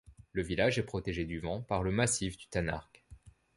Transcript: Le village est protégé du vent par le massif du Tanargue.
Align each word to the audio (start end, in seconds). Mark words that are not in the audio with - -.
Le 0.31 0.41
village 0.41 0.79
est 0.79 0.83
protégé 0.83 1.25
du 1.25 1.39
vent 1.41 1.61
par 1.61 1.83
le 1.83 1.91
massif 1.91 2.35
du 2.35 2.47
Tanargue. 2.47 3.03